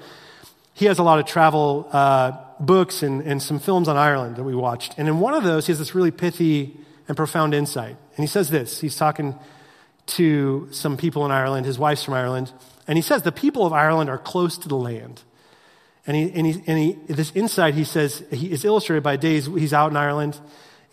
[0.76, 4.44] he has a lot of travel uh, books and, and some films on Ireland that
[4.44, 4.94] we watched.
[5.00, 7.96] And in one of those, he has this really pithy and profound insight.
[8.16, 8.80] And he says this.
[8.80, 9.34] He's talking
[10.18, 11.66] to some people in Ireland.
[11.66, 12.52] His wife's from Ireland,
[12.88, 15.24] and he says the people of Ireland are close to the land.
[16.08, 19.46] And, he, and, he, and he, this insight, he says, he, is illustrated by days
[19.48, 20.40] he's out in Ireland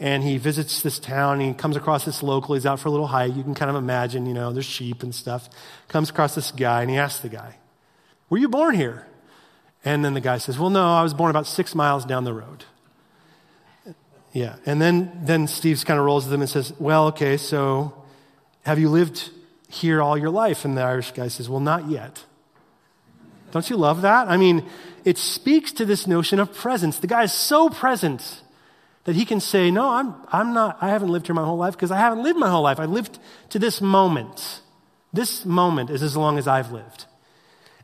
[0.00, 2.57] and he visits this town and he comes across this local.
[2.57, 3.35] He's out for a little hike.
[3.37, 5.48] You can kind of imagine, you know, there's sheep and stuff.
[5.87, 7.57] Comes across this guy and he asks the guy,
[8.29, 9.07] Were you born here?
[9.85, 12.35] And then the guy says, Well, no, I was born about six miles down the
[12.35, 12.64] road.
[14.33, 14.57] Yeah.
[14.66, 18.05] And then, then Steves kind of rolls with them and says, Well, okay, so
[18.62, 19.31] have you lived
[19.68, 20.64] here all your life?
[20.64, 22.24] And the Irish guy says, Well, not yet.
[23.54, 24.26] Don't you love that?
[24.26, 24.64] I mean,
[25.04, 26.98] it speaks to this notion of presence.
[26.98, 28.42] The guy is so present
[29.04, 31.74] that he can say, No, I'm, I'm not, I haven't lived here my whole life
[31.74, 32.80] because I haven't lived my whole life.
[32.80, 34.60] I lived to this moment.
[35.12, 37.04] This moment is as long as I've lived.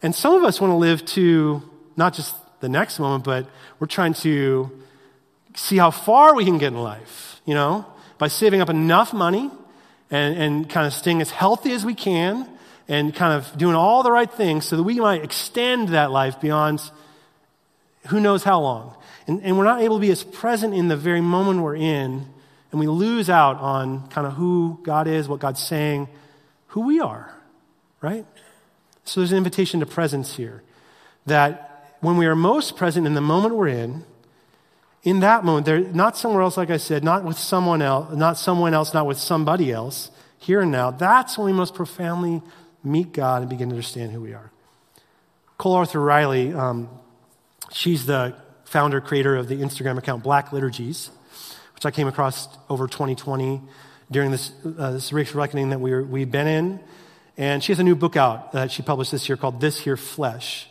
[0.03, 1.63] And some of us want to live to
[1.97, 3.47] not just the next moment, but
[3.79, 4.73] we're trying to
[5.55, 7.87] see how far we can get in life, you know,
[8.19, 9.53] by saving up enough money
[10.11, 12.49] and, and kind of staying as healthy as we can
[12.91, 16.41] and kind of doing all the right things so that we might extend that life
[16.41, 16.83] beyond
[18.09, 18.97] who knows how long.
[19.29, 22.27] And, and we're not able to be as present in the very moment we're in,
[22.73, 26.09] and we lose out on kind of who God is, what God's saying,
[26.69, 27.33] who we are,
[28.01, 28.27] right?
[29.05, 30.65] So there's an invitation to presence here
[31.27, 34.05] that when we are most present in the moment we're in,
[35.05, 38.37] in that moment, there, not somewhere else, like I said, not with someone else, not
[38.37, 42.43] someone else, not with somebody else, here and now, that's when we most profoundly
[42.83, 44.51] meet God and begin to understand who we are.
[45.59, 46.89] Cole Arthur Riley, um,
[47.71, 51.11] she's the founder, creator of the Instagram account Black Liturgies,
[51.75, 53.61] which I came across over 2020
[54.11, 56.81] during this, uh, this racial reckoning that we were, we've been in.
[57.37, 59.97] And she has a new book out that she published this year called This Here
[59.97, 60.69] Flesh.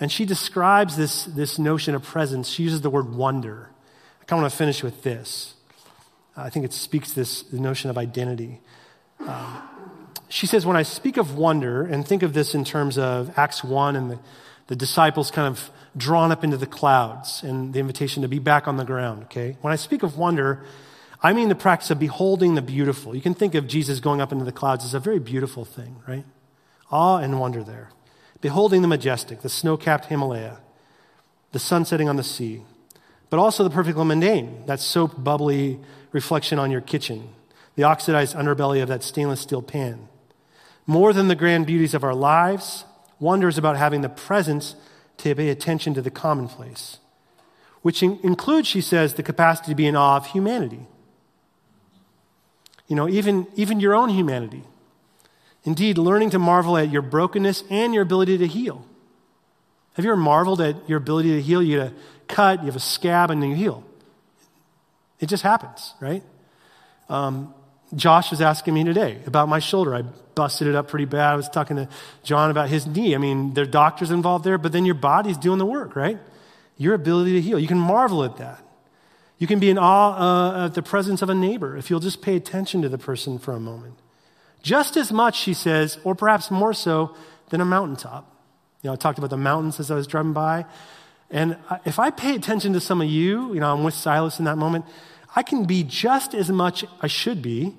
[0.00, 2.48] And she describes this, this notion of presence.
[2.48, 3.70] She uses the word wonder.
[4.20, 5.54] I kind of want to finish with this.
[6.36, 8.60] I think it speaks this notion of identity.
[9.20, 9.62] Um,
[10.28, 13.64] she says, when I speak of wonder, and think of this in terms of Acts
[13.64, 14.18] 1 and the,
[14.66, 18.68] the disciples kind of drawn up into the clouds and the invitation to be back
[18.68, 19.56] on the ground, okay?
[19.62, 20.64] When I speak of wonder,
[21.22, 23.14] I mean the practice of beholding the beautiful.
[23.14, 25.96] You can think of Jesus going up into the clouds as a very beautiful thing,
[26.06, 26.24] right?
[26.90, 27.90] Awe and wonder there
[28.40, 30.58] beholding the majestic, the snow capped Himalaya,
[31.52, 32.62] the sun setting on the sea,
[33.30, 35.78] but also the perfectly mundane, that soap bubbly
[36.12, 37.30] reflection on your kitchen,
[37.74, 40.08] the oxidized underbelly of that stainless steel pan.
[40.88, 42.86] More than the grand beauties of our lives,
[43.20, 44.74] wonders about having the presence
[45.18, 46.96] to pay attention to the commonplace,
[47.82, 50.86] which in- includes, she says, the capacity to be in awe of humanity.
[52.86, 54.64] You know, even, even your own humanity.
[55.64, 58.82] Indeed, learning to marvel at your brokenness and your ability to heal.
[59.92, 61.62] Have you ever marveled at your ability to heal?
[61.62, 61.94] You get a
[62.28, 63.84] cut, you have a scab, and then you heal.
[65.20, 66.22] It just happens, right?
[67.10, 67.52] Um,
[67.94, 69.94] Josh was asking me today about my shoulder.
[69.94, 71.32] I busted it up pretty bad.
[71.32, 71.88] I was talking to
[72.22, 73.14] John about his knee.
[73.14, 76.18] I mean, there are doctors involved there, but then your body's doing the work, right?
[76.76, 77.58] Your ability to heal.
[77.58, 78.62] You can marvel at that.
[79.38, 82.22] You can be in awe uh, at the presence of a neighbor if you'll just
[82.22, 83.94] pay attention to the person for a moment.
[84.62, 87.14] Just as much, she says, or perhaps more so,
[87.50, 88.30] than a mountaintop.
[88.82, 90.66] You know, I talked about the mountains as I was driving by.
[91.30, 94.44] And if I pay attention to some of you, you know, I'm with Silas in
[94.46, 94.84] that moment,
[95.38, 97.76] I can be just as much, I should be,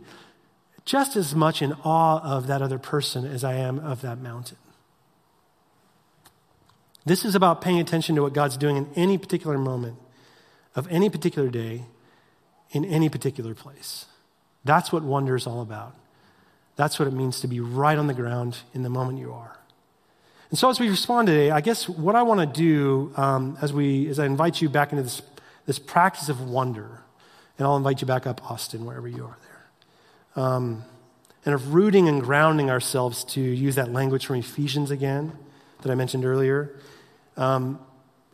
[0.86, 4.56] just as much in awe of that other person as I am of that mountain.
[7.06, 9.98] This is about paying attention to what God's doing in any particular moment
[10.74, 11.84] of any particular day
[12.72, 14.06] in any particular place.
[14.64, 15.94] That's what wonder is all about.
[16.78, 19.58] That's what it means to be right on the ground in the moment you are.
[20.50, 23.74] And so, as we respond today, I guess what I want to do um, as,
[23.74, 25.22] we, as I invite you back into this,
[25.66, 27.02] this practice of wonder,
[27.60, 30.84] and I'll invite you back up, Austin, wherever you are there, um,
[31.46, 35.34] and of rooting and grounding ourselves to use that language from Ephesians again
[35.82, 36.74] that I mentioned earlier.
[37.36, 37.80] Um,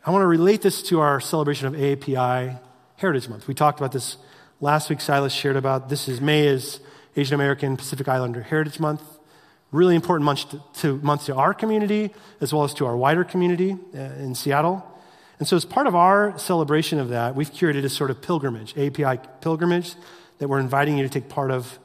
[0.04, 2.60] I want to relate this to our celebration of AAPI
[2.96, 3.48] Heritage Month.
[3.48, 4.16] We talked about this
[4.60, 5.00] last week.
[5.00, 6.78] Silas shared about this is May is
[7.16, 9.02] Asian American Pacific Islander Heritage Month.
[9.72, 13.24] Really important month to, to, month to our community as well as to our wider
[13.24, 14.86] community uh, in Seattle.
[15.38, 18.76] And so, as part of our celebration of that, we've curated a sort of pilgrimage,
[18.78, 19.94] API pilgrimage,
[20.38, 21.78] that we're inviting you to take part of,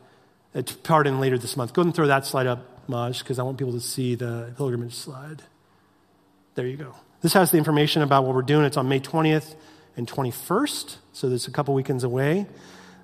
[0.55, 1.73] uh, part in later this month.
[1.73, 4.53] Go ahead and throw that slide up, Maj, because I want people to see the
[4.55, 5.41] pilgrimage slide.
[6.55, 6.95] There you go.
[7.21, 8.65] This has the information about what we're doing.
[8.65, 9.55] It's on May 20th
[9.97, 12.45] and 21st, so there's a couple weekends away.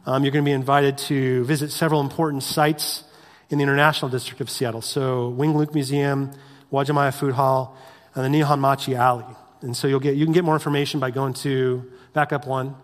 [0.06, 3.04] Um, you're going to be invited to visit several important sites
[3.50, 4.82] in the International District of Seattle.
[4.82, 6.32] So, Wing Luke Museum,
[6.72, 7.78] Uwajimaya Food Hall,
[8.16, 9.26] and the Nihon Machi Alley.
[9.62, 12.76] And so you'll get, you can get more information by going to, back up one,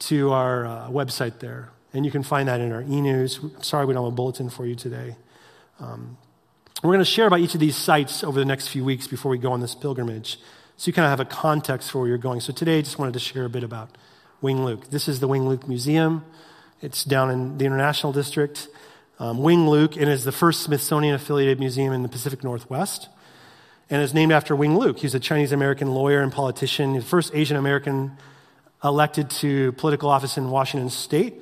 [0.00, 1.70] to our uh, website there.
[1.92, 3.38] And you can find that in our e-news.
[3.42, 5.16] I'm sorry we don't have a bulletin for you today.
[5.78, 6.16] Um,
[6.82, 9.30] we're going to share about each of these sites over the next few weeks before
[9.30, 10.38] we go on this pilgrimage.
[10.76, 12.40] So you kind of have a context for where you're going.
[12.40, 13.90] So today I just wanted to share a bit about
[14.40, 14.88] Wing Luke.
[14.90, 16.24] This is the Wing Luke Museum.
[16.80, 18.68] It's down in the International District.
[19.18, 23.10] Um, Wing Luke, and is the first Smithsonian affiliated museum in the Pacific Northwest.
[23.90, 25.00] And is named after Wing Luke.
[25.00, 28.16] He's a Chinese American lawyer and politician, the first Asian American
[28.84, 31.34] elected to political office in Washington state,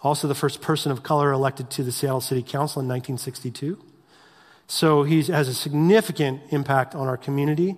[0.00, 3.78] also the first person of color elected to the Seattle City Council in 1962.
[4.68, 7.76] So he has a significant impact on our community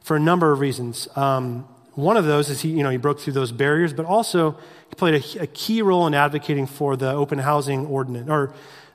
[0.00, 1.08] for a number of reasons.
[1.16, 4.52] Um, one of those is he, you know, he broke through those barriers, but also
[4.88, 8.52] he played a, a key role in advocating for the open housing ordinance, or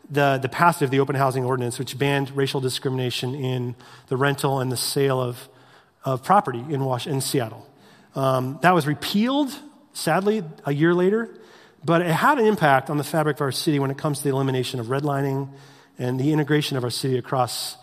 [0.09, 3.75] the, the passage of the open housing ordinance, which banned racial discrimination in
[4.07, 5.47] the rental and the sale of,
[6.03, 7.67] of property in, in Seattle.
[8.15, 9.57] Um, that was repealed,
[9.93, 11.29] sadly, a year later,
[11.83, 14.23] but it had an impact on the fabric of our city when it comes to
[14.25, 15.49] the elimination of redlining
[15.97, 17.77] and the integration of our city across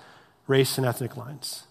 [0.46, 1.64] race and ethnic lines.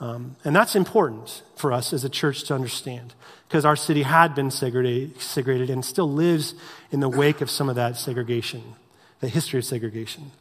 [0.00, 3.14] Um, and that's important for us as a church to understand
[3.46, 6.54] because our city had been segregated, segregated and still lives
[6.90, 8.62] in the wake of some of that segregation,
[9.20, 10.32] the history of segregation.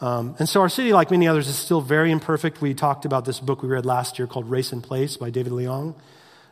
[0.00, 2.60] Um, and so our city, like many others, is still very imperfect.
[2.60, 5.52] We talked about this book we read last year called Race and Place by David
[5.52, 5.94] Leong.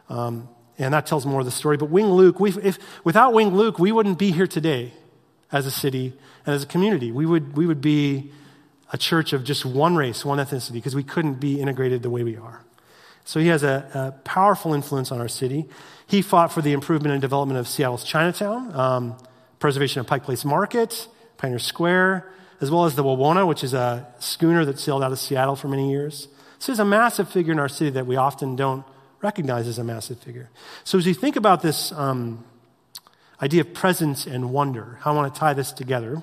[0.09, 1.77] Um, and that tells more of the story.
[1.77, 4.93] But Wing Luke, if, without Wing Luke, we wouldn't be here today
[5.53, 6.13] as a city
[6.45, 7.13] and as a community.
[7.13, 8.33] We would, we would be
[8.93, 12.25] a church of just one race, one ethnicity, because we couldn't be integrated the way
[12.25, 12.63] we are.
[13.25, 15.67] So he has a, a, powerful influence on our city.
[16.07, 19.17] He fought for the improvement and development of Seattle's Chinatown, um,
[19.59, 21.09] preservation of Pike Place Market,
[21.47, 22.29] Pioneer Square,
[22.61, 25.69] as well as the Wawona, which is a schooner that sailed out of Seattle for
[25.69, 26.27] many years.
[26.59, 28.85] So he's a massive figure in our city that we often don't
[29.23, 30.51] recognize as a massive figure.
[30.83, 32.45] So as you think about this um,
[33.41, 36.21] idea of presence and wonder, how I want to tie this together.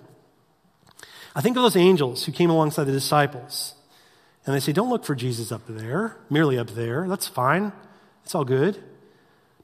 [1.34, 3.76] I think of those angels who came alongside the disciples.
[4.45, 7.07] And they say, Don't look for Jesus up there, merely up there.
[7.07, 7.71] That's fine.
[8.26, 8.84] It's all good.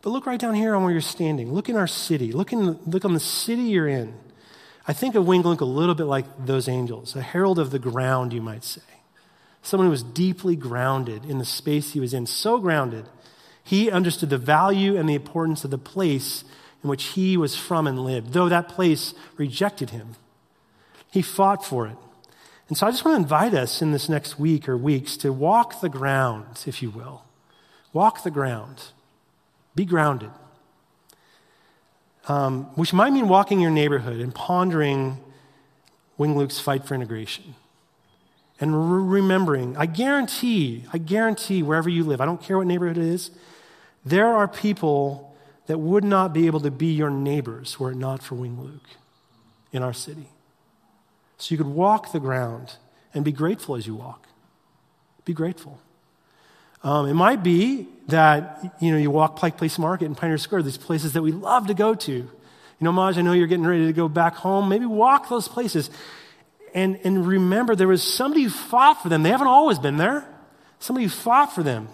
[0.01, 1.51] But look right down here on where you're standing.
[1.51, 2.31] Look in our city.
[2.31, 4.13] Look, in, look on the city you're in.
[4.89, 7.77] I think of Wing Luke a little bit like those angels, a herald of the
[7.77, 8.81] ground, you might say.
[9.61, 13.05] Someone who was deeply grounded in the space he was in, so grounded,
[13.63, 16.43] he understood the value and the importance of the place
[16.83, 20.15] in which he was from and lived, though that place rejected him.
[21.11, 21.97] He fought for it.
[22.67, 25.31] And so I just want to invite us in this next week or weeks to
[25.31, 27.25] walk the ground, if you will.
[27.93, 28.85] Walk the ground.
[29.75, 30.31] Be grounded.
[32.29, 35.17] Um, which might mean walking your neighborhood and pondering
[36.19, 37.55] Wing Luke's fight for integration.
[38.59, 42.97] And re- remembering, I guarantee, I guarantee wherever you live, I don't care what neighborhood
[42.97, 43.31] it is,
[44.05, 48.21] there are people that would not be able to be your neighbors were it not
[48.21, 48.89] for Wing Luke
[49.71, 50.29] in our city.
[51.39, 52.75] So you could walk the ground
[53.13, 54.27] and be grateful as you walk.
[55.25, 55.79] Be grateful.
[56.83, 60.63] Um, it might be that you know you walk Pike Place Market and Pioneer Square,
[60.63, 62.11] these places that we love to go to.
[62.11, 64.69] You know, Maj, I know you're getting ready to go back home.
[64.69, 65.89] Maybe walk those places
[66.73, 69.23] and, and remember there was somebody who fought for them.
[69.23, 70.27] They haven't always been there.
[70.79, 71.89] Somebody who fought for them.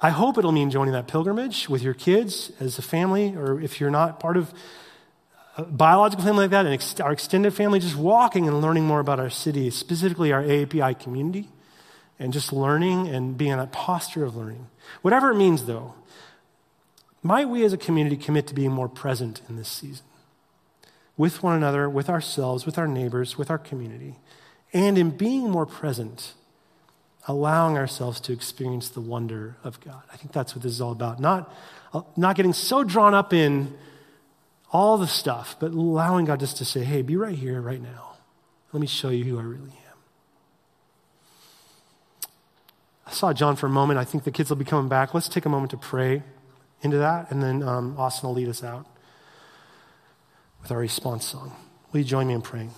[0.00, 3.80] I hope it'll mean joining that pilgrimage with your kids as a family, or if
[3.80, 4.52] you're not part of
[5.56, 9.00] a biological family like that, and ex- our extended family, just walking and learning more
[9.00, 11.50] about our city, specifically our AAPI community,
[12.18, 14.68] and just learning and being in a posture of learning.
[15.02, 15.94] Whatever it means, though,
[17.22, 20.04] might we as a community commit to being more present in this season?
[21.16, 24.16] With one another, with ourselves, with our neighbors, with our community.
[24.72, 26.34] And in being more present,
[27.28, 30.02] allowing ourselves to experience the wonder of God.
[30.12, 31.20] I think that's what this is all about.
[31.20, 31.52] Not,
[32.16, 33.76] not getting so drawn up in
[34.72, 38.14] all the stuff, but allowing God just to say, hey, be right here, right now.
[38.72, 39.81] Let me show you who I really am.
[43.12, 43.98] I saw John for a moment.
[43.98, 45.12] I think the kids will be coming back.
[45.12, 46.22] Let's take a moment to pray
[46.80, 48.86] into that, and then um, Austin will lead us out
[50.62, 51.54] with our response song.
[51.92, 52.70] Will you join me in praying?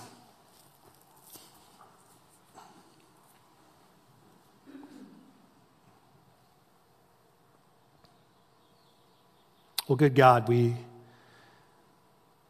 [9.86, 10.74] Well, good God, we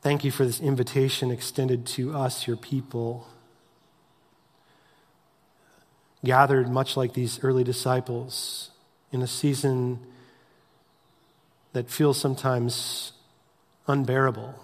[0.04, 3.26] Thank you for this invitation extended to us, your people,
[6.24, 8.70] gathered much like these early disciples
[9.12, 10.00] in a season
[11.72, 13.12] that feels sometimes
[13.86, 14.58] unbearable.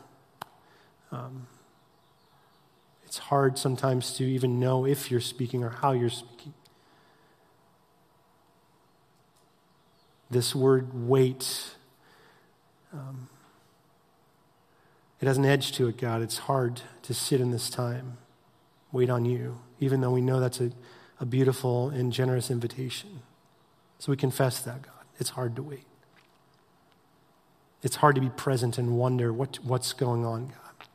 [1.13, 1.47] Um,
[3.05, 6.55] it's hard sometimes to even know if you're speaking or how you're speaking.
[10.31, 11.75] This word wait.
[12.93, 13.29] Um,
[15.21, 16.23] it has an edge to it, God.
[16.23, 18.19] It's hard to sit in this time,
[18.93, 20.71] wait on you, even though we know that's a,
[21.21, 23.21] a beautiful and generous invitation.
[23.99, 25.05] So we confess that, God.
[25.19, 25.85] It's hard to wait.
[27.83, 30.87] It's hard to be present and wonder what, what's going on, God.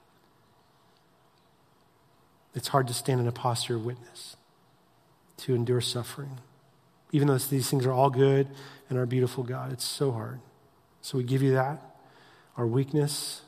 [2.56, 4.36] It's hard to stand in a posture of witness,
[5.38, 6.40] to endure suffering.
[7.12, 8.48] Even though these things are all good
[8.90, 10.40] and are beautiful, God, it's so hard.
[11.02, 11.82] So we give you that,
[12.58, 13.42] our weakness.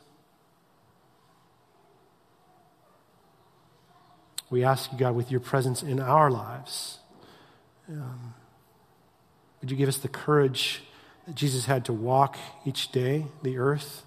[4.50, 7.00] We ask you, God, with your presence in our lives,
[7.90, 8.34] um,
[9.62, 10.84] would you give us the courage
[11.26, 14.04] that Jesus had to walk each day the earth?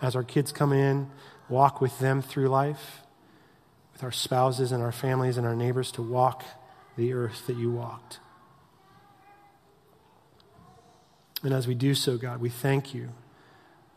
[0.00, 1.10] As our kids come in,
[1.48, 3.02] walk with them through life,
[3.92, 6.44] with our spouses and our families and our neighbors to walk
[6.96, 8.20] the earth that you walked.
[11.42, 13.10] And as we do so, God, we thank you.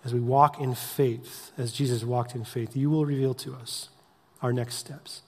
[0.06, 3.90] As we walk in faith, as Jesus walked in faith, you will reveal to us
[4.40, 5.24] our next steps.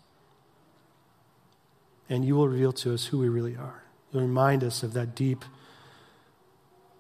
[2.08, 3.84] And you will reveal to us who we really are.
[4.12, 5.44] You'll remind us of that deep,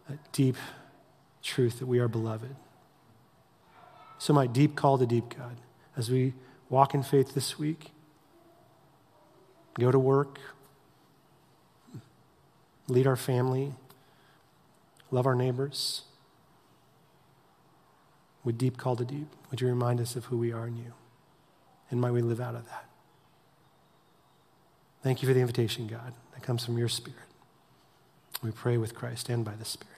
[0.09, 0.55] that deep
[1.43, 2.55] truth that we are beloved.
[4.17, 5.57] So, my deep call to deep, God,
[5.95, 6.33] as we
[6.69, 7.91] walk in faith this week,
[9.75, 10.39] go to work,
[12.87, 13.75] lead our family,
[15.11, 16.06] love our neighbors.
[18.47, 20.93] With deep call to deep, would you remind us of who we are in you?
[21.91, 22.85] And might we live out of that?
[25.03, 27.19] Thank you for the invitation, God, that comes from your Spirit.
[28.41, 29.96] We pray with Christ and by the Spirit.